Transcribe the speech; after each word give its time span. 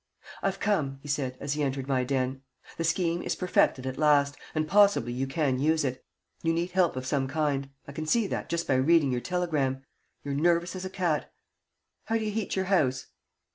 "I've 0.41 0.59
come," 0.59 0.97
he 1.03 1.07
said, 1.07 1.37
as 1.39 1.53
he 1.53 1.61
entered 1.61 1.87
my 1.87 2.03
den. 2.03 2.41
"The 2.77 2.83
scheme 2.83 3.21
is 3.21 3.35
perfected 3.35 3.85
at 3.85 3.99
last, 3.99 4.35
and 4.55 4.67
possibly 4.67 5.13
you 5.13 5.27
can 5.27 5.59
use 5.59 5.85
it. 5.85 6.03
You 6.41 6.53
need 6.53 6.71
help 6.71 6.95
of 6.95 7.05
some 7.05 7.27
kind. 7.27 7.69
I 7.87 7.91
can 7.91 8.07
see 8.07 8.25
that, 8.25 8.49
just 8.49 8.67
by 8.67 8.77
reading 8.77 9.11
your 9.11 9.21
telegram. 9.21 9.83
You're 10.23 10.33
nervous 10.33 10.75
as 10.75 10.85
a 10.85 10.89
cat. 10.89 11.31
How 12.05 12.17
do 12.17 12.25
you 12.25 12.31
heat 12.31 12.55
your 12.55 12.65
house?" 12.65 13.09